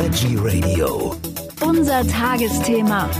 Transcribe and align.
Veggie 0.00 0.38
Radio. 0.40 1.14
Unser 1.60 2.06
Tagesthema. 2.08 3.10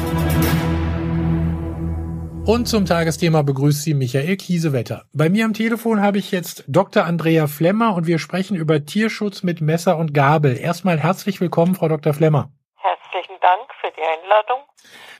Und 2.46 2.68
zum 2.68 2.87
Tagesthema 2.87 3.42
begrüßt 3.42 3.83
Sie 3.83 3.92
Michael 3.92 4.39
Kiesewetter. 4.39 5.05
Bei 5.13 5.29
mir 5.29 5.45
am 5.45 5.53
Telefon 5.53 6.01
habe 6.01 6.17
ich 6.17 6.31
jetzt 6.33 6.65
Dr. 6.69 7.05
Andrea 7.05 7.49
Flemmer 7.49 7.95
und 7.95 8.07
wir 8.07 8.19
sprechen 8.19 8.57
über 8.57 8.87
Tierschutz 8.87 9.43
mit 9.43 9.61
Messer 9.61 9.98
und 9.98 10.14
Gabel. 10.14 10.57
Erstmal 10.57 10.98
herzlich 10.98 11.39
willkommen, 11.43 11.75
Frau 11.75 11.89
Dr. 11.89 12.14
Flemmer. 12.14 12.51
Herzlichen 12.77 13.39
Dank 13.43 13.69
für 13.83 13.91
die 13.95 14.23
Einladung. 14.23 14.61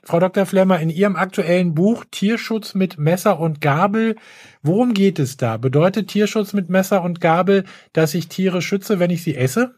Frau 0.03 0.19
Dr. 0.19 0.47
Flemmer, 0.47 0.79
in 0.79 0.89
Ihrem 0.89 1.15
aktuellen 1.15 1.75
Buch 1.75 2.05
Tierschutz 2.09 2.73
mit 2.73 2.97
Messer 2.97 3.39
und 3.39 3.61
Gabel, 3.61 4.15
worum 4.63 4.95
geht 4.95 5.19
es 5.19 5.37
da? 5.37 5.57
Bedeutet 5.57 6.07
Tierschutz 6.07 6.53
mit 6.53 6.71
Messer 6.71 7.03
und 7.03 7.21
Gabel, 7.21 7.65
dass 7.93 8.15
ich 8.15 8.29
Tiere 8.29 8.63
schütze, 8.63 8.97
wenn 8.97 9.11
ich 9.11 9.23
sie 9.23 9.37
esse? 9.37 9.75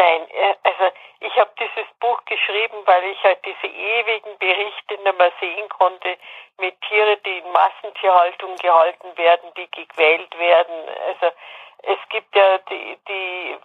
Nein, 0.00 0.22
äh, 0.30 0.54
also 0.62 0.84
ich 1.20 1.36
habe 1.36 1.50
dieses 1.60 1.86
Buch 2.10 2.24
geschrieben, 2.24 2.78
weil 2.86 3.04
ich 3.04 3.22
halt 3.22 3.38
diese 3.44 3.66
ewigen 3.66 4.36
Berichte 4.38 4.94
nicht 4.94 5.18
mehr 5.18 5.32
sehen 5.38 5.68
konnte 5.68 6.16
mit 6.58 6.80
Tieren, 6.82 7.18
die 7.24 7.38
in 7.38 7.52
Massentierhaltung 7.52 8.56
gehalten 8.56 9.16
werden, 9.16 9.52
die 9.56 9.70
gequält 9.70 10.36
werden. 10.38 10.74
Also 11.06 11.34
es 11.82 11.98
gibt 12.10 12.34
ja 12.34 12.58
die, 12.58 12.98
die 13.08 13.56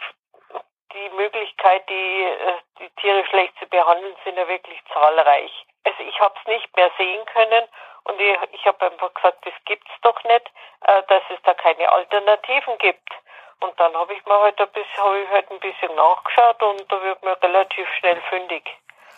die 0.94 1.10
Möglichkeit, 1.10 1.90
die, 1.90 2.24
äh, 2.24 2.54
die 2.80 2.90
Tiere 3.02 3.26
schlecht 3.26 3.54
zu 3.60 3.68
behandeln, 3.68 4.16
sind 4.24 4.38
ja 4.38 4.48
wirklich 4.48 4.80
zahlreich. 4.94 5.52
Also 5.84 6.04
ich 6.04 6.18
habe 6.22 6.34
es 6.40 6.48
nicht 6.48 6.74
mehr 6.78 6.90
sehen 6.98 7.26
können 7.26 7.66
und 8.06 8.22
ich, 8.22 8.38
ich 8.54 8.66
habe 8.66 8.86
einfach 8.86 9.14
gesagt, 9.14 9.46
das 9.46 9.54
gibt's 9.66 9.92
doch 10.04 10.24
nicht, 10.24 10.52
äh, 10.88 11.04
dass 11.10 11.24
es 11.30 11.42
da 11.44 11.54
keine 11.54 11.92
Alternativen 11.92 12.78
gibt. 12.78 13.10
Und 13.66 13.80
dann 13.80 13.96
habe 13.96 14.14
ich 14.14 14.24
mir 14.26 14.40
halt 14.40 14.60
ein 14.60 14.70
bisschen, 14.70 15.04
habe 15.04 15.20
ich 15.20 15.30
halt 15.30 15.50
ein 15.50 15.60
bisschen 15.60 15.96
nachgeschaut 15.96 16.62
und 16.62 16.86
da 16.92 17.02
wird 17.02 17.24
man 17.24 17.34
relativ 17.42 17.88
schnell 17.98 18.22
fündig. 18.30 18.64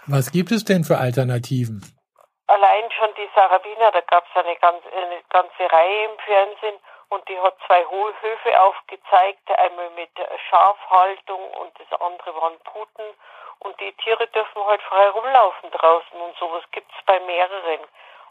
Was 0.08 0.32
gibt 0.32 0.52
es 0.52 0.64
denn 0.64 0.86
für 0.86 0.98
Alternativen? 0.98 1.84
Allein 2.48 2.90
schon 2.92 3.10
die 3.18 3.28
Sarabina, 3.36 3.92
da 3.92 4.00
gab 4.02 4.24
es 4.24 4.36
eine, 4.40 4.56
ganz, 4.56 4.82
eine 4.96 5.20
ganze 5.30 5.70
Reihe 5.70 6.06
im 6.06 6.18
Fernsehen 6.20 6.80
und 7.10 7.28
die 7.28 7.38
hat 7.40 7.58
zwei 7.68 7.84
Höfe 7.84 8.62
aufgezeigt, 8.62 9.52
einmal 9.52 9.90
mit 9.92 10.12
Schafhaltung 10.50 11.44
und 11.60 11.74
das 11.78 12.00
andere 12.00 12.34
waren 12.36 12.58
Puten 12.64 13.04
und 13.60 13.78
die 13.82 13.92
Tiere 14.04 14.28
dürfen 14.28 14.64
halt 14.66 14.82
frei 14.84 15.10
rumlaufen 15.10 15.72
draußen 15.72 16.22
und 16.22 16.38
sowas 16.38 16.64
gibt's 16.72 16.96
bei 17.06 17.20
mehreren. 17.20 17.84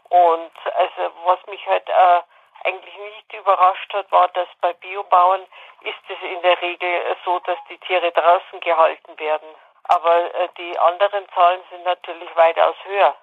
Und 0.09 0.55
also 0.73 1.13
was 1.25 1.45
mich 1.45 1.61
halt 1.67 1.87
äh, 1.87 2.21
eigentlich 2.63 2.97
nicht 2.97 3.33
überrascht 3.33 3.93
hat, 3.93 4.11
war, 4.11 4.27
dass 4.29 4.47
bei 4.61 4.73
Biobauern 4.73 5.41
ist 5.81 6.03
es 6.09 6.17
in 6.21 6.41
der 6.41 6.61
Regel 6.61 7.15
so, 7.23 7.39
dass 7.39 7.57
die 7.69 7.77
Tiere 7.79 8.11
draußen 8.11 8.59
gehalten 8.61 9.17
werden. 9.19 9.47
Aber 9.83 10.33
äh, 10.35 10.49
die 10.57 10.77
anderen 10.79 11.25
Zahlen 11.33 11.61
sind 11.69 11.83
natürlich 11.83 12.29
weitaus 12.35 12.75
höher, 12.83 13.15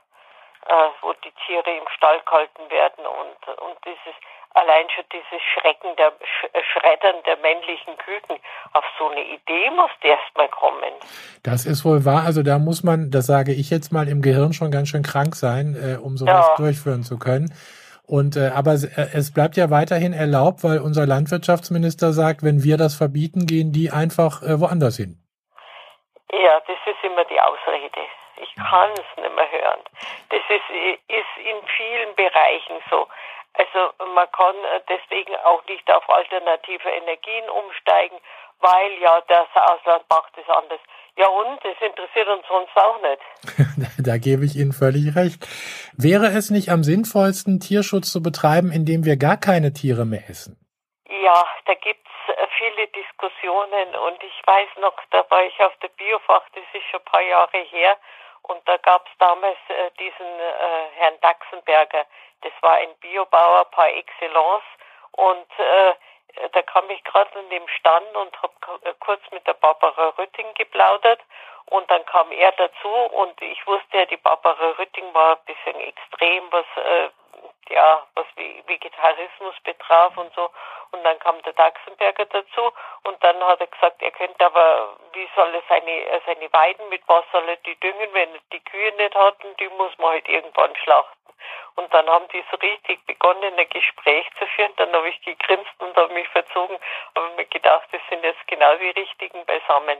äh, 0.67 0.89
wo 1.03 1.13
die 1.13 1.33
Tiere 1.47 1.71
im 1.77 1.89
Stall 1.97 2.21
gehalten 2.21 2.71
werden 2.71 3.07
und, 3.07 3.59
und 3.61 3.77
dieses 3.85 4.15
allein 4.55 4.87
schon 4.95 5.05
dieses 5.13 5.43
Schrecken 5.53 5.95
der 5.99 6.13
Sch 6.23 6.47
Schreddern 6.73 7.17
der 7.27 7.37
männlichen 7.39 7.99
Küken. 7.99 8.39
Auf 8.73 8.85
so 8.99 9.09
eine 9.09 9.23
Idee 9.23 9.71
muss 9.71 9.91
erst 10.03 10.37
mal 10.37 10.49
kommen. 10.49 10.95
Das 11.43 11.67
ist 11.67 11.85
wohl 11.85 12.05
wahr. 12.05 12.23
Also 12.25 12.43
da 12.43 12.59
muss 12.59 12.83
man, 12.83 13.11
das 13.11 13.27
sage 13.27 13.53
ich 13.53 13.71
jetzt 13.71 13.93
mal, 13.93 14.09
im 14.09 14.23
Gehirn 14.23 14.53
schon 14.53 14.71
ganz 14.71 14.89
schön 14.89 15.03
krank 15.03 15.35
sein, 15.35 15.75
äh, 15.75 15.99
um 15.99 16.17
sowas 16.17 16.47
ja. 16.49 16.57
durchführen 16.57 17.03
zu 17.03 17.19
können. 17.19 17.53
Und 18.07 18.37
äh, 18.37 18.51
aber 18.55 18.73
äh, 18.73 19.09
es 19.15 19.33
bleibt 19.33 19.57
ja 19.57 19.71
weiterhin 19.71 20.13
erlaubt, 20.13 20.63
weil 20.63 20.79
unser 20.79 21.07
Landwirtschaftsminister 21.07 22.13
sagt, 22.13 22.43
wenn 22.43 22.63
wir 22.63 22.77
das 22.77 22.95
verbieten, 22.95 23.47
gehen 23.47 23.73
die 23.73 23.91
einfach 23.91 24.43
äh, 24.43 24.61
woanders 24.61 24.97
hin. 24.97 25.17
Ja, 26.33 26.61
das 26.67 26.77
ist 26.85 27.03
immer 27.03 27.25
die 27.25 27.41
Ausrede. 27.41 28.03
Ich 28.43 28.55
kann 28.57 28.91
es 28.93 29.09
nicht 29.17 29.35
mehr 29.35 29.51
hören. 29.51 29.81
Das 30.29 30.43
ist, 30.51 30.69
ist 31.09 31.35
in 31.39 31.57
vielen 31.77 32.15
Bereichen 32.17 32.77
so. 32.91 33.07
Also 33.55 33.93
man 34.15 34.31
kann 34.33 34.57
äh, 34.57 34.81
deswegen 34.89 35.35
auch 35.45 35.65
nicht 35.67 35.89
auf 35.91 36.09
alternative 36.11 36.89
Energien 36.89 37.49
umsteigen, 37.51 38.19
weil 38.61 38.93
ja 39.01 39.21
das 39.29 39.47
Ausland 39.55 40.05
macht 40.11 40.33
es 40.37 40.49
anders. 40.49 40.81
Ja 41.17 41.29
und, 41.29 41.63
das 41.63 41.77
interessiert 41.81 42.27
uns 42.27 42.45
sonst 42.49 42.77
auch 42.77 43.01
nicht. 43.03 43.23
da 44.07 44.19
gebe 44.19 44.45
ich 44.45 44.57
Ihnen 44.57 44.73
völlig 44.73 45.15
recht. 45.15 45.47
Wäre 45.97 46.27
es 46.27 46.51
nicht 46.51 46.71
am 46.71 46.83
sinnvollsten, 46.83 47.61
Tierschutz 47.61 48.11
zu 48.11 48.21
betreiben, 48.21 48.73
indem 48.73 49.05
wir 49.05 49.17
gar 49.17 49.37
keine 49.37 49.73
Tiere 49.73 50.05
mehr 50.05 50.29
essen? 50.29 50.59
Ja, 51.07 51.47
da 51.67 51.75
gibt's 51.75 52.11
äh, 52.27 52.47
viele 52.59 52.89
Diskussionen 52.89 53.95
und 53.95 54.19
ich 54.25 54.43
weiß 54.45 54.69
noch, 54.81 54.99
da 55.11 55.25
war 55.31 55.45
ich 55.45 55.59
auf 55.61 55.77
der 55.81 55.89
Biofach, 55.95 56.43
das 56.55 56.65
ist 56.75 56.87
schon 56.91 57.01
ein 57.01 57.05
paar 57.05 57.23
Jahre 57.23 57.59
her, 57.71 57.97
und 58.43 58.61
da 58.67 58.77
gab's 58.77 59.11
damals 59.19 59.57
äh, 59.69 59.91
diesen 59.99 60.27
äh, 60.27 60.91
Herrn 60.97 61.15
Daxenberger, 61.23 62.05
das 62.45 62.53
war 62.61 62.75
ein 62.75 62.95
Biobauer 63.01 63.65
par 63.67 63.89
excellence 63.89 64.65
und 65.13 65.59
äh, 65.59 65.95
da 66.53 66.63
kam 66.63 66.89
ich 66.91 67.03
gerade 67.05 67.39
an 67.39 67.49
dem 67.51 67.67
Stand 67.69 68.15
und 68.17 68.43
habe 68.43 68.55
äh, 68.85 68.95
kurz 69.01 69.23
mit 69.31 69.47
der 69.47 69.55
Barbara 69.55 70.15
Rütting 70.19 70.53
geplaudert 70.55 71.21
und 71.67 71.91
dann 71.91 72.05
kam 72.07 72.31
er 72.31 72.53
dazu 72.53 72.89
und 72.89 73.41
ich 73.41 73.67
wusste 73.67 73.99
ja, 73.99 74.05
die 74.07 74.17
Barbara 74.17 74.71
Rütting 74.79 75.13
war 75.15 75.37
ein 75.37 75.45
bisschen 75.47 75.81
extrem, 75.81 76.53
was 76.53 76.67
äh, 76.77 77.09
ja, 77.71 78.07
was 78.15 78.27
Vegetarismus 78.37 79.55
betraf 79.65 80.17
und 80.17 80.33
so. 80.35 80.51
Und 80.93 81.03
dann 81.03 81.19
kam 81.19 81.41
der 81.43 81.55
Daxenberger 81.55 82.27
dazu 82.27 82.73
und 83.05 83.23
dann 83.25 83.43
hat 83.43 83.61
er 83.61 83.67
gesagt, 83.67 84.03
er 84.03 84.11
könnte 84.13 84.45
aber, 84.45 84.97
wie 85.13 85.29
soll 85.35 85.55
er 85.55 85.63
seine, 85.69 86.21
seine 86.27 86.53
Weiden, 86.53 86.89
mit 86.89 87.03
was 87.07 87.25
soll 87.33 87.49
er 87.49 87.57
die 87.57 87.79
düngen, 87.81 88.13
wenn 88.13 88.35
er 88.35 88.41
die 88.53 88.61
Kühe 88.61 88.93
nicht 88.97 89.15
hat 89.15 89.43
und 89.45 89.59
die 89.59 89.69
muss 89.71 89.97
man 89.99 90.11
halt 90.11 90.29
irgendwann 90.29 90.77
schlachten. 90.77 91.24
Und 91.77 91.93
dann 91.93 92.09
haben 92.09 92.29
die 92.29 92.45
so 92.51 92.57
richtig 92.59 93.05
begonnen, 93.07 93.59
ein 93.59 93.69
Gespräch 93.69 94.27
zu 94.39 94.47
führen. 94.47 94.73
Dann 94.77 94.93
habe 94.93 95.09
ich 95.09 95.21
gegrinst 95.23 95.73
und 95.79 95.97
habe 95.97 96.13
mich 96.15 96.29
verzogen, 96.29 96.79
habe 97.17 97.31
mir 97.37 97.47
gedacht, 97.47 97.89
das 97.91 98.01
sind 98.09 98.23
jetzt 98.23 98.47
genau 98.47 98.77
die 98.77 98.91
richtigen 98.91 99.45
beisammen 99.45 99.99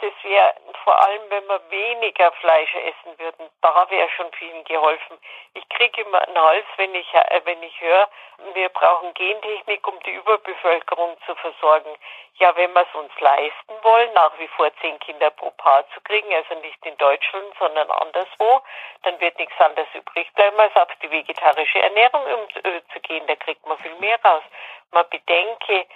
das 0.00 0.12
wäre 0.22 0.54
vor 0.84 1.02
allem, 1.02 1.22
wenn 1.28 1.46
wir 1.46 1.60
weniger 1.70 2.30
Fleisch 2.32 2.72
essen 2.74 3.18
würden, 3.18 3.50
da 3.60 3.86
wäre 3.90 4.08
schon 4.10 4.32
vielen 4.32 4.62
geholfen. 4.64 5.18
Ich 5.54 5.68
kriege 5.70 6.02
immer 6.02 6.20
einen 6.26 6.40
Hals, 6.40 6.66
wenn 6.76 6.94
ich, 6.94 7.12
äh, 7.14 7.40
wenn 7.44 7.62
ich 7.62 7.80
höre, 7.80 8.08
wir 8.54 8.68
brauchen 8.68 9.12
Gentechnik, 9.14 9.86
um 9.86 9.98
die 10.04 10.12
Überbevölkerung 10.12 11.16
zu 11.26 11.34
versorgen. 11.34 11.90
Ja, 12.34 12.54
wenn 12.56 12.72
wir 12.72 12.82
es 12.82 12.94
uns 12.94 13.12
leisten 13.18 13.74
wollen, 13.82 14.12
nach 14.12 14.32
wie 14.38 14.46
vor 14.48 14.70
zehn 14.80 14.98
Kinder 15.00 15.30
pro 15.30 15.50
Paar 15.50 15.84
zu 15.90 16.00
kriegen, 16.02 16.32
also 16.32 16.54
nicht 16.60 16.86
in 16.86 16.96
Deutschland, 16.98 17.52
sondern 17.58 17.90
anderswo, 17.90 18.62
dann 19.02 19.20
wird 19.20 19.36
nichts 19.38 19.60
anderes 19.60 19.88
übrig 19.94 20.32
bleiben, 20.34 20.58
als 20.60 20.76
auf 20.76 20.88
die 21.02 21.10
vegetarische 21.10 21.80
Ernährung 21.80 22.22
umzugehen. 22.24 23.26
Da 23.26 23.34
kriegt 23.34 23.66
man 23.66 23.76
viel 23.78 23.94
mehr 23.96 24.18
raus. 24.24 24.44
Man 24.92 25.04
bedenke, 25.10 25.74
äh, 25.74 25.86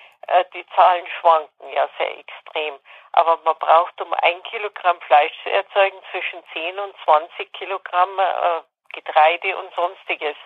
die 0.54 0.64
Zahlen 0.74 1.06
schwanken 1.20 1.68
ja 1.74 1.88
sehr 1.98 2.18
extrem. 2.18 2.74
Aber 3.12 3.38
man 3.44 3.56
braucht, 3.58 4.00
um 4.00 4.12
ein 4.12 4.42
Kilogramm 4.44 4.96
Fleisch 5.06 5.32
zu 5.42 5.50
erzeugen, 5.50 5.96
zwischen 6.10 6.40
10 6.52 6.78
und 6.78 6.94
20 7.04 7.52
Kilogramm 7.52 8.10
äh, 8.18 8.62
Getreide 8.94 9.56
und 9.58 9.72
sonstiges. 9.74 10.36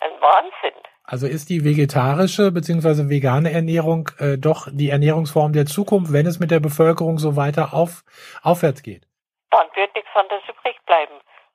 Ein 0.00 0.20
Wahnsinn. 0.20 0.80
Also 1.04 1.26
ist 1.26 1.50
die 1.50 1.64
vegetarische 1.64 2.50
bzw. 2.50 3.08
vegane 3.08 3.52
Ernährung 3.52 4.10
äh, 4.18 4.36
doch 4.38 4.66
die 4.70 4.90
Ernährungsform 4.90 5.52
der 5.52 5.66
Zukunft, 5.66 6.12
wenn 6.12 6.26
es 6.26 6.40
mit 6.40 6.50
der 6.50 6.60
Bevölkerung 6.60 7.18
so 7.18 7.36
weiter 7.36 7.72
auf, 7.72 8.02
aufwärts 8.42 8.82
geht? 8.82 9.06
Dann 9.50 9.68
wird 9.74 9.94
nichts 9.94 10.10
anderes. 10.14 10.42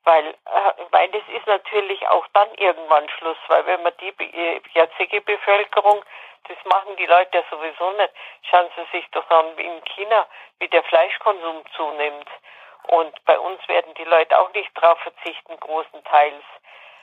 Weil, 0.03 0.27
äh, 0.27 0.73
weil 0.91 1.09
das 1.09 1.23
ist 1.35 1.45
natürlich 1.45 2.07
auch 2.07 2.25
dann 2.33 2.53
irgendwann 2.55 3.07
Schluss, 3.09 3.37
weil 3.47 3.65
wenn 3.65 3.83
man 3.83 3.93
die 3.99 4.13
äh, 4.23 4.61
jetzige 4.73 5.21
Bevölkerung 5.21 6.03
das 6.49 6.57
machen 6.65 6.95
die 6.95 7.05
Leute 7.05 7.37
ja 7.37 7.43
sowieso 7.49 7.91
nicht. 7.91 8.13
Schauen 8.49 8.69
Sie 8.75 8.97
sich 8.97 9.07
doch 9.11 9.29
an 9.29 9.57
in 9.57 9.83
China, 9.85 10.25
wie 10.59 10.67
der 10.67 10.83
Fleischkonsum 10.83 11.63
zunimmt. 11.75 12.27
Und 12.87 13.13
bei 13.25 13.37
uns 13.39 13.65
werden 13.67 13.93
die 13.95 14.03
Leute 14.05 14.37
auch 14.39 14.51
nicht 14.53 14.71
darauf 14.75 14.99
verzichten, 14.99 15.59
großenteils. 15.59 16.43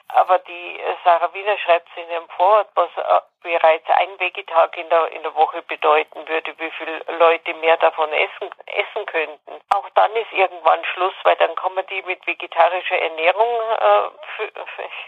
Aber 0.09 0.39
die 0.39 0.81
äh, 0.81 0.97
Sarah 1.05 1.33
Wiener 1.35 1.59
schreibt 1.59 1.89
in 1.97 2.11
ihrem 2.11 2.29
Vorwort, 2.29 2.69
was 2.75 2.91
äh, 2.97 3.21
bereits 3.43 3.89
ein 3.89 4.19
Vegetag 4.21 4.77
in 4.77 4.89
der, 4.89 5.13
in 5.13 5.23
der 5.23 5.35
Woche 5.35 5.63
bedeuten 5.63 6.27
würde, 6.29 6.55
wie 6.59 6.71
viele 6.73 6.99
Leute 7.19 7.55
mehr 7.55 7.77
davon 7.77 8.13
essen, 8.13 8.51
essen 8.67 9.07
könnten. 9.07 9.61
Auch 9.75 9.89
dann 9.95 10.15
ist 10.17 10.33
irgendwann 10.33 10.85
Schluss, 10.85 11.15
weil 11.25 11.37
dann 11.37 11.55
kann 11.57 11.75
man 11.75 11.87
die 11.87 12.03
mit 12.03 12.27
vegetarischer 12.27 12.99
Ernährung 12.99 13.61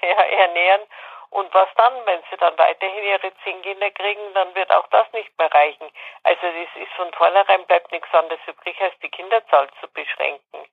äh, 0.02 0.06
ernähren 0.36 0.82
und 1.30 1.52
was 1.52 1.68
dann, 1.76 1.94
wenn 2.06 2.22
sie 2.30 2.36
dann 2.38 2.56
weiterhin 2.58 3.04
ihre 3.04 3.32
zehn 3.44 3.60
Kinder 3.62 3.90
kriegen, 3.90 4.32
dann 4.34 4.54
wird 4.54 4.70
auch 4.70 4.86
das 4.88 5.12
nicht 5.12 5.36
mehr 5.38 5.52
reichen. 5.52 5.90
Also 6.22 6.46
es 6.46 6.82
ist 6.82 6.92
von 6.94 7.12
vornherein 7.12 7.66
bleibt 7.66 7.92
nichts 7.92 8.12
anderes 8.14 8.40
übrig, 8.46 8.80
als 8.80 8.98
die 9.00 9.10
Kinderzahl 9.10 9.68
zu 9.80 9.88
beschränken. 9.88 10.66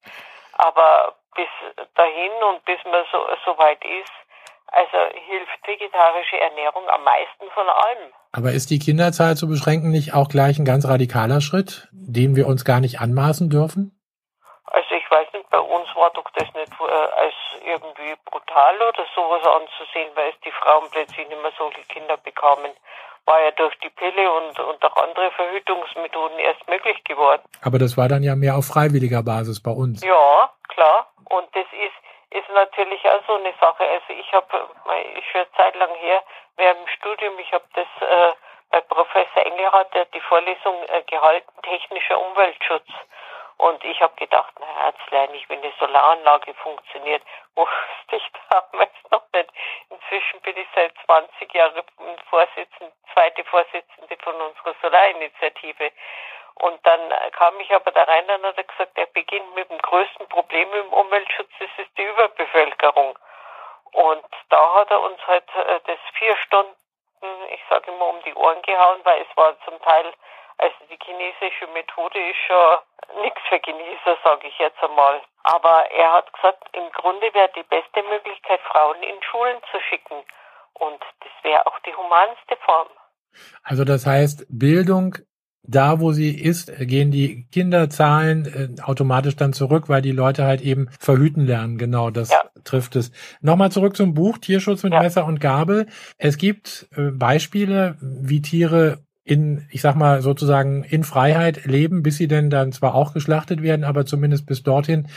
Aber 0.56 1.16
bis 1.36 1.48
dahin 1.96 2.32
und 2.50 2.64
bis 2.66 2.80
man 2.86 3.04
so, 3.12 3.20
so 3.46 3.58
weit 3.58 3.84
ist, 3.84 4.12
also 4.68 4.98
hilft 5.28 5.68
vegetarische 5.68 6.40
Ernährung 6.40 6.90
am 6.90 7.04
meisten 7.04 7.50
von 7.54 7.68
allem. 7.70 8.12
Aber 8.32 8.52
ist 8.52 8.70
die 8.70 8.80
Kinderzahl 8.80 9.36
zu 9.36 9.48
beschränken 9.48 9.92
nicht 9.92 10.14
auch 10.14 10.28
gleich 10.28 10.58
ein 10.60 10.66
ganz 10.66 10.88
radikaler 10.88 11.40
Schritt? 11.40 11.88
den 12.08 12.36
wir 12.36 12.48
uns 12.48 12.66
gar 12.66 12.80
nicht 12.80 13.00
anmaßen 13.00 13.50
dürfen? 13.50 13.92
Also 14.66 14.96
ich 14.96 15.10
weiß 15.10 15.28
nicht, 15.34 15.50
bei 15.50 15.60
uns 15.60 15.88
war 15.96 16.12
doch 16.12 16.30
das 16.36 16.48
nicht 16.54 16.72
äh, 16.80 16.92
als 16.92 17.36
irgendwie 17.66 18.14
brutal 18.26 18.76
oder 18.76 19.06
sowas 19.16 19.46
anzusehen, 19.46 20.12
weil 20.16 20.30
es 20.30 20.40
die 20.46 20.52
Frauen 20.52 20.88
plötzlich 20.92 21.28
nicht 21.28 21.42
mehr 21.42 21.52
solche 21.58 21.82
Kinder 21.84 22.18
bekamen. 22.18 22.72
War 23.26 23.42
ja 23.42 23.52
durch 23.52 23.76
die 23.80 23.90
Pille 23.90 24.32
und, 24.32 24.60
und 24.60 24.86
auch 24.86 24.96
andere 24.98 25.32
Verhütungsmethoden 25.32 26.38
erst 26.40 26.68
möglich 26.68 27.04
geworden. 27.04 27.42
Aber 27.64 27.80
das 27.80 27.98
war 27.98 28.08
dann 28.08 28.22
ja 28.22 28.36
mehr 28.36 28.56
auf 28.56 28.68
freiwilliger 28.68 29.24
Basis 29.24 29.62
bei 29.62 29.72
uns. 29.72 30.04
Ja, 30.04 30.50
klar. 30.70 31.08
Und 31.30 31.48
das 31.56 31.66
ist, 31.74 32.38
ist 32.38 32.50
natürlich 32.54 33.02
auch 33.10 33.22
so 33.26 33.34
eine 33.34 33.54
Sache. 33.60 33.84
Also 33.84 34.14
ich 34.20 34.32
habe, 34.32 34.70
ich 35.18 35.36
eine 35.36 35.52
Zeit 35.58 35.76
lang 35.76 35.90
her, 35.96 36.22
während 36.58 36.80
dem 36.80 36.88
Studium, 36.88 37.40
ich 37.40 37.52
habe 37.52 37.66
das 37.74 37.88
äh, 38.08 38.34
bei 38.72 38.82
Professor 38.82 39.46
Engelhardt, 39.46 39.94
der 39.94 40.02
hat 40.02 40.14
die 40.14 40.22
Vorlesung 40.22 40.76
äh, 40.88 41.02
gehalten, 41.04 41.52
technischer 41.64 42.20
Umweltschutz. 42.20 42.88
Und 43.58 43.84
ich 43.86 44.02
habe 44.02 44.14
gedacht, 44.18 44.54
na 44.60 44.68
Herzlein, 44.84 45.34
ich, 45.34 45.48
wenn 45.50 45.60
eine 45.60 45.72
Solaranlage 45.80 46.54
funktioniert, 46.56 47.24
wusste 47.56 48.16
ich 48.18 48.32
damals 48.50 48.92
noch. 49.12 49.25
Inzwischen 50.06 50.42
bin 50.42 50.58
ich 50.58 50.68
seit 50.76 50.94
20 51.06 51.54
Jahren 51.54 51.84
Vorsitzende, 52.30 52.94
zweite 53.14 53.44
Vorsitzende 53.46 54.18
von 54.24 54.36
unserer 54.36 54.76
Solarinitiative. 54.82 55.92
Und 56.56 56.86
dann 56.86 57.14
kam 57.32 57.60
ich 57.60 57.74
aber 57.74 57.92
da 57.92 58.04
rein, 58.04 58.28
dann 58.28 58.44
hat 58.44 58.68
gesagt, 58.68 58.98
er 58.98 59.08
beginnt 59.08 59.56
mit 59.56 59.70
dem 59.70 59.80
größten 59.80 60.28
Problem 60.30 60.72
im 60.74 60.94
Umweltschutz, 60.94 61.50
das 61.60 61.70
ist 61.78 61.98
die 61.98 62.04
Überbevölkerung. 62.04 63.18
Und 63.94 64.26
da 64.50 64.76
hat 64.76 64.92
er 64.92 65.02
uns 65.02 65.20
halt 65.28 65.44
äh, 65.56 65.80
das 65.86 66.00
vier 66.14 66.36
Stunden, 66.38 66.76
ich 67.50 67.62
sage 67.70 67.92
immer, 67.92 68.08
um 68.08 68.22
die 68.24 68.34
Ohren 68.36 68.62
gehauen, 68.62 69.00
weil 69.04 69.22
es 69.22 69.38
war 69.38 69.60
zum 69.62 69.82
Teil 69.82 70.14
also 70.58 70.76
die 70.90 71.00
chinesische 71.04 71.68
Methode 71.74 72.20
ist 72.20 72.42
schon 72.48 73.22
nichts 73.22 73.42
für 73.50 73.60
Genießer, 73.60 74.18
sage 74.24 74.48
ich 74.48 74.58
jetzt 74.60 74.82
einmal. 74.84 75.22
Aber 75.44 75.90
er 75.92 76.14
hat 76.14 76.32
gesagt, 76.34 76.64
im 76.74 76.90
Grunde 76.92 77.34
wäre 77.34 77.52
die 77.56 77.64
beste 77.64 78.02
Möglichkeit, 78.10 78.60
Frauen 78.72 79.02
in 79.04 79.22
Schulen 79.24 79.58
zu 79.72 79.80
schicken. 79.90 80.24
Und 80.74 81.00
das 81.22 81.32
wäre 81.44 81.66
auch 81.68 81.80
die 81.86 81.96
humanste 81.96 82.58
Form. 82.66 82.90
Also 83.64 83.84
das 83.84 84.06
heißt, 84.06 84.46
Bildung 84.50 85.16
da, 85.68 86.00
wo 86.00 86.12
sie 86.12 86.38
ist, 86.38 86.72
gehen 86.80 87.12
die 87.12 87.48
Kinderzahlen 87.52 88.78
äh, 88.78 88.82
automatisch 88.82 89.36
dann 89.36 89.54
zurück, 89.54 89.90
weil 89.90 90.02
die 90.02 90.12
Leute 90.12 90.46
halt 90.46 90.62
eben 90.62 90.90
verhüten 91.00 91.46
lernen. 91.46 91.78
Genau, 91.78 92.10
das 92.10 92.30
ja. 92.30 92.44
trifft 92.64 92.96
es. 92.96 93.12
Nochmal 93.42 93.72
zurück 93.72 93.96
zum 93.96 94.14
Buch 94.14 94.38
Tierschutz 94.38 94.84
mit 94.84 94.94
ja. 94.94 95.02
Messer 95.02 95.26
und 95.26 95.40
Gabel. 95.40 95.88
Es 96.18 96.38
gibt 96.38 96.88
äh, 96.96 97.12
Beispiele, 97.12 97.98
wie 98.00 98.42
Tiere 98.42 99.05
in, 99.26 99.68
ich 99.72 99.82
sag 99.82 99.96
mal, 99.96 100.22
sozusagen 100.22 100.84
in 100.84 101.04
Freiheit 101.04 101.66
leben, 101.66 102.04
bis 102.04 102.18
sie 102.18 102.28
denn 102.28 102.52
dann 102.52 102.72
zwar 102.72 102.94
auch 102.94 103.12
geschlachtet 103.12 103.64
werden, 103.64 103.84
aber 103.84 104.06
zumindest 104.06 104.46
bis 104.46 104.62
dorthin 104.62 105.08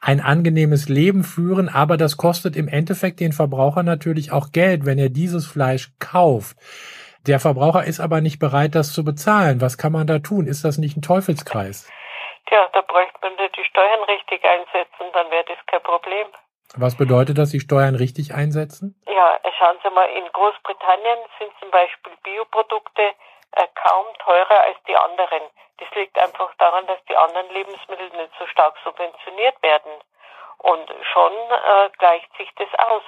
ein 0.00 0.20
angenehmes 0.20 0.88
Leben 0.88 1.22
führen. 1.22 1.68
Aber 1.68 1.98
das 1.98 2.16
kostet 2.16 2.56
im 2.56 2.66
Endeffekt 2.66 3.20
den 3.20 3.32
Verbraucher 3.32 3.82
natürlich 3.82 4.32
auch 4.32 4.52
Geld, 4.52 4.86
wenn 4.86 4.98
er 4.98 5.10
dieses 5.10 5.46
Fleisch 5.46 5.90
kauft. 5.98 6.56
Der 7.26 7.40
Verbraucher 7.40 7.84
ist 7.84 8.00
aber 8.00 8.22
nicht 8.22 8.38
bereit, 8.38 8.74
das 8.74 8.94
zu 8.94 9.04
bezahlen. 9.04 9.60
Was 9.60 9.76
kann 9.76 9.92
man 9.92 10.06
da 10.06 10.18
tun? 10.20 10.46
Ist 10.46 10.64
das 10.64 10.78
nicht 10.78 10.96
ein 10.96 11.02
Teufelskreis? 11.02 11.86
Tja, 12.48 12.66
da 12.72 12.80
bräuchte 12.80 13.18
man 13.20 13.32
die 13.36 13.64
Steuern 13.64 14.02
richtig 14.04 14.42
einsetzen, 14.44 15.12
dann 15.12 15.30
wäre 15.30 15.44
das 15.46 15.58
kein 15.66 15.82
Problem. 15.82 16.26
Was 16.76 16.96
bedeutet 16.96 17.36
das, 17.36 17.50
die 17.50 17.60
Steuern 17.60 17.94
richtig 17.94 18.32
einsetzen? 18.32 18.94
Ja, 19.06 19.38
schauen 19.58 19.76
Sie 19.82 19.90
mal, 19.90 20.08
in 20.16 20.24
Großbritannien 20.32 21.18
sind 21.38 21.52
zum 21.60 21.70
Beispiel 21.70 22.12
Bioprodukte 22.24 23.12
kaum 23.74 24.06
teurer 24.18 24.60
als 24.62 24.76
die 24.86 24.96
anderen. 24.96 25.42
Das 25.78 25.88
liegt 25.94 26.18
einfach 26.18 26.52
daran, 26.58 26.86
dass 26.86 27.02
die 27.04 27.16
anderen 27.16 27.48
Lebensmittel 27.50 28.08
nicht 28.10 28.32
so 28.38 28.46
stark 28.46 28.76
subventioniert 28.84 29.62
werden. 29.62 29.92
Und 30.58 30.92
schon 31.12 31.32
äh, 31.32 31.90
gleicht 31.98 32.36
sich 32.36 32.50
das 32.56 32.68
aus. 32.86 33.02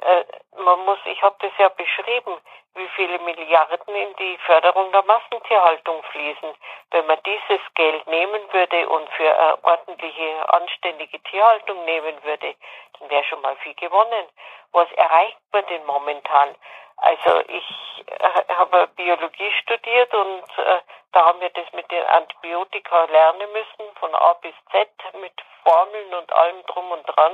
Äh, 0.00 0.24
man 0.62 0.84
muss, 0.84 0.98
ich 1.04 1.22
habe 1.22 1.36
das 1.40 1.52
ja 1.58 1.68
beschrieben, 1.68 2.40
wie 2.74 2.88
viele 2.94 3.18
Milliarden 3.20 3.94
in 3.94 4.14
die 4.16 4.38
Förderung 4.46 4.92
der 4.92 5.02
Massentierhaltung 5.02 6.02
fließen. 6.04 6.54
Wenn 6.90 7.06
man 7.06 7.18
dieses 7.24 7.60
Geld 7.74 8.06
nehmen 8.06 8.40
würde 8.52 8.88
und 8.88 9.08
für 9.10 9.38
eine 9.38 9.64
ordentliche, 9.64 10.52
anständige 10.52 11.20
Tierhaltung 11.24 11.84
nehmen 11.84 12.22
würde, 12.22 12.54
dann 12.98 13.10
wäre 13.10 13.24
schon 13.24 13.40
mal 13.42 13.56
viel 13.56 13.74
gewonnen. 13.74 14.26
Was 14.72 14.90
erreicht 14.92 15.38
man 15.52 15.66
denn 15.66 15.84
momentan? 15.84 16.54
Also 16.96 17.40
ich 17.48 18.04
äh, 18.06 18.54
habe 18.54 18.86
Biologie 18.88 19.52
studiert 19.62 20.12
und 20.14 20.44
äh, 20.58 20.80
da 21.12 21.24
haben 21.26 21.40
wir 21.40 21.50
das 21.50 21.72
mit 21.72 21.90
den 21.90 22.04
Antibiotika 22.04 23.04
lernen 23.04 23.50
müssen, 23.52 23.96
von 23.98 24.14
A 24.14 24.34
bis 24.34 24.54
Z, 24.70 24.88
mit 25.20 25.32
Formeln 25.64 26.14
und 26.14 26.32
allem 26.32 26.62
drum 26.66 26.90
und 26.92 27.04
dran. 27.04 27.32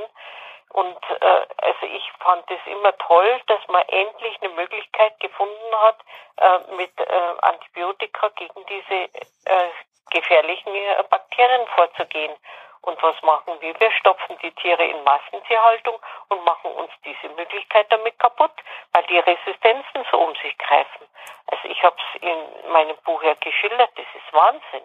Und 0.71 0.99
äh, 1.21 1.47
also 1.63 1.87
ich 1.87 2.11
fand 2.21 2.45
es 2.51 2.61
immer 2.67 2.97
toll, 2.99 3.41
dass 3.47 3.67
man 3.69 3.83
endlich 3.89 4.37
eine 4.43 4.53
Möglichkeit 4.55 5.19
gefunden 5.21 5.75
hat, 5.83 5.97
äh, 6.37 6.75
mit 6.75 6.93
äh, 7.01 7.05
Antibiotika 7.43 8.29
gegen 8.37 8.67
diese 8.67 8.95
äh, 8.95 9.71
gefährlichen 10.11 10.75
äh, 10.75 11.03
Bakterien 11.09 11.67
vorzugehen. 11.69 12.35
Und 12.83 13.03
was 13.03 13.21
machen 13.23 13.61
wir? 13.61 13.79
Wir 13.81 13.91
stopfen 13.93 14.39
die 14.43 14.53
Tiere 14.53 14.85
in 14.85 15.03
Massentierhaltung 15.03 15.99
und 16.29 16.45
machen 16.45 16.71
uns 16.73 16.93
diese 17.05 17.29
Möglichkeit 17.35 17.91
damit 17.91 18.17
kaputt, 18.19 18.53
weil 18.93 19.03
die 19.05 19.19
Resistenzen 19.19 20.05
so 20.11 20.19
um 20.19 20.35
sich 20.37 20.57
greifen. 20.59 21.09
Also 21.49 21.69
ich 21.69 21.83
habe 21.83 21.97
es 21.97 22.23
in 22.23 22.71
meinem 22.71 22.97
Buch 23.05 23.23
ja 23.25 23.35
geschildert, 23.35 23.91
das 23.97 24.07
ist 24.15 24.33
Wahnsinn. 24.33 24.85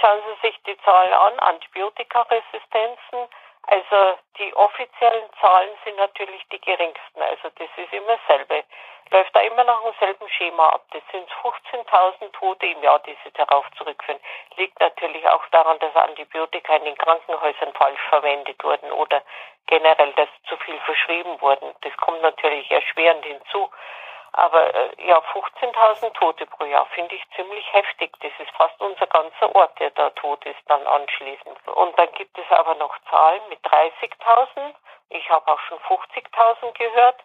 Schauen 0.00 0.20
Sie 0.26 0.48
sich 0.48 0.60
die 0.64 0.76
Zahlen 0.78 1.12
an, 1.12 1.38
Antibiotikaresistenzen, 1.38 3.28
also 3.66 4.18
die 4.38 4.54
offiziellen 4.54 5.28
Zahlen 5.40 5.70
sind 5.84 5.96
natürlich 5.96 6.42
die 6.52 6.60
geringsten. 6.60 7.22
Also 7.22 7.50
das 7.58 7.68
ist 7.76 7.92
immer 7.92 8.16
dasselbe. 8.16 8.64
Läuft 9.10 9.34
da 9.36 9.40
immer 9.40 9.64
nach 9.64 9.82
demselben 9.82 10.28
Schema 10.28 10.68
ab. 10.70 10.84
Das 10.90 11.02
sind 11.12 11.28
15.000 11.30 12.32
Tote 12.32 12.66
im 12.66 12.82
Jahr, 12.82 12.98
die 13.00 13.16
sie 13.24 13.30
darauf 13.32 13.64
zurückführen. 13.78 14.20
Liegt 14.56 14.78
natürlich 14.80 15.26
auch 15.28 15.46
daran, 15.48 15.78
dass 15.78 15.94
Antibiotika 15.94 16.76
in 16.76 16.84
den 16.84 16.98
Krankenhäusern 16.98 17.72
falsch 17.74 18.00
verwendet 18.08 18.62
wurden 18.64 18.90
oder 18.92 19.22
generell, 19.66 20.12
dass 20.12 20.28
zu 20.48 20.56
viel 20.58 20.78
verschrieben 20.80 21.40
wurden. 21.40 21.74
Das 21.82 21.96
kommt 21.98 22.22
natürlich 22.22 22.70
erschwerend 22.70 23.24
hinzu. 23.24 23.70
Aber 24.36 24.74
äh, 24.74 24.90
ja, 25.08 25.18
15.000 25.32 26.12
Tote 26.12 26.44
pro 26.44 26.66
Jahr 26.66 26.84
finde 26.94 27.14
ich 27.14 27.24
ziemlich 27.34 27.72
heftig. 27.72 28.12
Das 28.20 28.32
ist 28.38 28.50
fast 28.54 28.78
unser 28.82 29.06
ganzer 29.06 29.54
Ort, 29.56 29.80
der 29.80 29.90
da 29.92 30.10
tot 30.10 30.44
ist 30.44 30.60
dann 30.66 30.86
anschließend. 30.86 31.56
Und 31.68 31.98
dann 31.98 32.12
gibt 32.12 32.38
es 32.38 32.44
aber 32.50 32.74
noch 32.74 32.94
Zahlen 33.10 33.40
mit 33.48 33.64
30.000. 33.64 34.74
Ich 35.08 35.30
habe 35.30 35.50
auch 35.50 35.60
schon 35.60 35.78
50.000 35.78 36.72
gehört. 36.72 37.16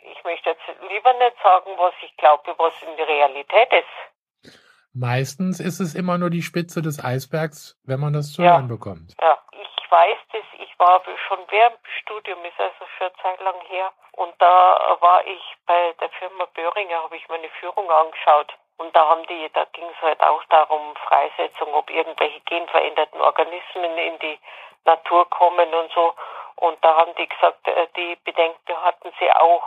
Ich 0.00 0.24
möchte 0.24 0.50
jetzt 0.50 0.62
lieber 0.88 1.12
nicht 1.12 1.36
sagen, 1.40 1.70
was 1.76 1.94
ich 2.02 2.16
glaube, 2.16 2.52
was 2.58 2.74
in 2.82 2.96
der 2.96 3.06
Realität 3.06 3.72
ist. 3.72 4.15
Meistens 4.98 5.60
ist 5.60 5.80
es 5.80 5.94
immer 5.94 6.16
nur 6.16 6.30
die 6.30 6.40
Spitze 6.40 6.80
des 6.80 7.04
Eisbergs, 7.04 7.76
wenn 7.84 8.00
man 8.00 8.14
das 8.14 8.32
zu 8.32 8.40
ja. 8.42 8.52
hören 8.52 8.68
bekommt. 8.68 9.12
Ja, 9.20 9.36
ich 9.52 9.90
weiß 9.90 10.18
das. 10.32 10.44
Ich 10.58 10.78
war 10.78 11.02
schon 11.28 11.38
während 11.50 11.76
dem 11.76 11.92
Studium, 12.00 12.38
ist 12.44 12.58
also 12.58 12.84
schon 12.96 13.08
eine 13.08 13.16
Zeit 13.22 13.40
lang 13.44 13.60
her, 13.68 13.92
und 14.16 14.34
da 14.38 14.96
war 15.00 15.26
ich 15.26 15.42
bei 15.66 15.94
der 16.00 16.08
Firma 16.18 16.46
Böhringer, 16.54 17.02
habe 17.02 17.16
ich 17.16 17.28
meine 17.28 17.48
Führung 17.60 17.90
angeschaut. 17.90 18.52
Und 18.78 18.94
da 18.96 19.06
haben 19.06 19.26
die, 19.26 19.50
da 19.52 19.64
ging 19.72 19.84
es 19.84 20.02
halt 20.02 20.22
auch 20.22 20.42
darum, 20.48 20.94
Freisetzung, 21.06 21.72
ob 21.74 21.90
irgendwelche 21.90 22.40
genveränderten 22.40 23.20
Organismen 23.20 23.96
in 23.98 24.18
die 24.20 24.38
Natur 24.86 25.28
kommen 25.28 25.72
und 25.74 25.92
so. 25.92 26.14
Und 26.56 26.82
da 26.82 26.96
haben 26.96 27.14
die 27.18 27.28
gesagt, 27.28 27.66
äh, 27.68 27.86
die 27.96 28.16
Bedenken 28.24 28.76
hatten 28.82 29.12
sie 29.20 29.30
auch. 29.32 29.64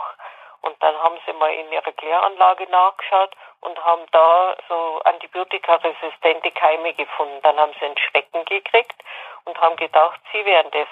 Und 0.62 0.76
dann 0.82 0.94
haben 0.96 1.18
sie 1.26 1.32
mal 1.32 1.52
in 1.52 1.72
ihrer 1.72 1.92
Kläranlage 1.92 2.68
nachgeschaut 2.70 3.34
und 3.60 3.82
haben 3.84 4.02
da 4.12 4.56
so 4.68 5.00
antibiotikaresistente 5.04 6.50
Keime 6.52 6.92
gefunden. 6.94 7.40
Dann 7.42 7.56
haben 7.58 7.72
sie 7.78 7.86
ein 7.86 7.96
Schrecken 7.96 8.44
gekriegt 8.44 8.96
und 9.44 9.58
haben 9.60 9.76
gedacht, 9.76 10.20
sie 10.32 10.44
wären 10.44 10.70
das. 10.70 10.88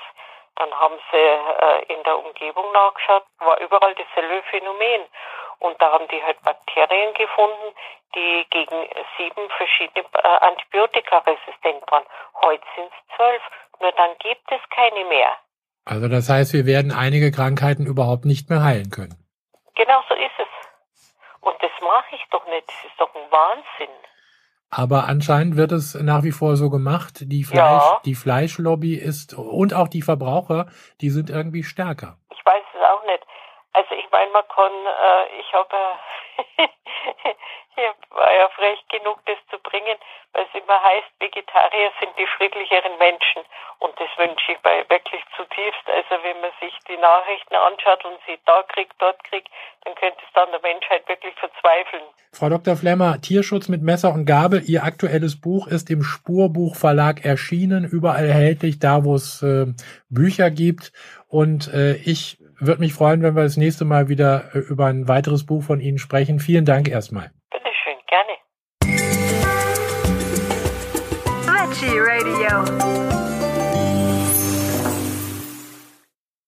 Dann 0.57 0.73
haben 0.75 0.97
sie 1.13 1.17
äh, 1.17 1.93
in 1.93 2.03
der 2.03 2.19
Umgebung 2.19 2.73
nachgeschaut, 2.73 3.25
war 3.39 3.61
überall 3.61 3.95
dasselbe 3.95 4.43
Phänomen. 4.51 5.03
Und 5.61 5.81
da 5.81 5.93
haben 5.93 6.09
die 6.09 6.23
halt 6.23 6.41
Bakterien 6.43 7.15
gefunden, 7.15 7.75
die 8.15 8.47
gegen 8.51 8.89
sieben 9.17 9.49
verschiedene 9.57 10.05
äh, 10.15 10.29
Antibiotika 10.41 11.19
resistent 11.19 11.83
waren. 11.91 12.05
Heute 12.43 12.65
sind 12.75 12.87
es 12.87 13.17
zwölf. 13.17 13.43
Nur 13.81 13.93
dann 13.93 14.17
gibt 14.19 14.51
es 14.51 14.61
keine 14.71 15.05
mehr. 15.05 15.37
Also 15.85 16.09
das 16.09 16.29
heißt, 16.29 16.53
wir 16.53 16.67
werden 16.67 16.93
einige 16.93 17.31
Krankheiten 17.31 17.87
überhaupt 17.87 18.25
nicht 18.25 18.51
mehr 18.51 18.63
heilen 18.63 18.91
können. 18.91 19.17
Genau 19.75 20.03
so 20.09 20.15
ist 20.15 20.39
es. 20.39 20.49
Und 21.41 21.57
das 21.63 21.71
mache 21.81 22.15
ich 22.15 22.25
doch 22.31 22.47
nicht. 22.47 22.69
Das 22.69 22.91
ist 22.91 23.01
doch 23.01 23.15
ein 23.15 23.31
Wahnsinn. 23.31 23.95
Aber 24.71 25.05
anscheinend 25.09 25.57
wird 25.57 25.73
es 25.73 25.95
nach 25.95 26.23
wie 26.23 26.33
vor 26.33 26.57
so 26.57 26.69
gemacht. 26.69 27.21
Die, 27.23 27.45
Fleisch, 27.45 27.83
ja. 27.83 28.01
die 28.05 28.15
Fleischlobby 28.15 28.95
ist 28.97 29.35
und 29.35 29.73
auch 29.73 29.89
die 29.89 30.03
Verbraucher, 30.03 30.67
die 31.01 31.11
sind 31.11 31.31
irgendwie 31.31 31.63
stärker. 31.63 32.19
Ich 32.31 32.45
weiß 32.45 32.65
es 32.75 32.83
auch 32.83 33.05
nicht. 33.05 33.25
Also 33.73 33.95
ich 33.95 34.11
meine, 34.11 34.31
man 34.33 34.45
kann, 34.55 34.73
äh, 34.73 35.41
ich 35.41 35.53
habe, 35.55 35.77
Ich 36.39 36.45
war 38.19 38.35
ja 38.35 38.49
frech 38.51 38.83
genug, 38.91 39.23
das 39.27 39.39
zu 39.51 39.59
bringen, 39.63 39.97
weil 40.35 40.45
es 40.45 40.61
immer 40.61 40.79
heißt, 40.83 41.09
Vegetarier 41.21 41.91
sind 42.01 42.13
die 42.19 42.27
friedlicheren 42.37 42.99
Menschen. 42.99 43.47
Und 43.79 43.95
das 43.97 44.11
wünsche 44.19 44.53
ich 44.53 44.59
bei 44.59 44.85
wirklich 44.91 45.23
zutiefst. 45.39 45.87
Also 45.87 46.19
wenn 46.23 46.41
man 46.43 46.51
sich 46.61 46.75
die 46.91 46.99
Nachrichten 46.99 47.55
anschaut 47.55 48.05
und 48.05 48.19
sie 48.27 48.39
da 48.45 48.63
kriegt, 48.67 48.95
dort 48.99 49.23
kriegt, 49.25 49.49
dann 49.85 49.95
könnte 49.95 50.19
es 50.19 50.33
dann 50.35 50.51
der 50.51 50.61
Menschheit 50.61 51.09
wirklich 51.09 51.35
verzweifeln. 51.39 52.05
Frau 52.35 52.51
Dr. 52.51 52.77
Flemmer, 52.77 53.21
Tierschutz 53.21 53.69
mit 53.69 53.83
Messer 53.83 54.13
und 54.13 54.27
Gabel. 54.27 54.63
Ihr 54.67 54.85
aktuelles 54.85 55.41
Buch 55.41 55.67
ist 55.67 55.89
im 55.89 56.03
Spurbuchverlag 56.03 57.25
erschienen, 57.25 57.85
überall 57.85 58.27
erhältlich, 58.27 58.79
da 58.79 59.05
wo 59.05 59.15
es 59.15 59.43
äh, 59.43 59.67
Bücher 60.11 60.51
gibt. 60.51 60.93
Und 61.29 61.73
äh, 61.73 61.95
ich 61.95 62.39
würde 62.59 62.81
mich 62.81 62.95
freuen, 62.95 63.23
wenn 63.23 63.37
wir 63.37 63.45
das 63.45 63.57
nächste 63.57 63.85
Mal 63.85 64.09
wieder 64.09 64.55
äh, 64.55 64.59
über 64.59 64.87
ein 64.87 65.09
weiteres 65.09 65.47
Buch 65.47 65.63
von 65.63 65.81
Ihnen 65.81 65.99
sprechen. 65.99 66.41
Vielen 66.41 66.65
Dank 66.65 66.89
erstmal. 66.89 67.31
Gerne. 71.81 71.89
Veggie 71.89 72.01
Radio. 72.01 73.18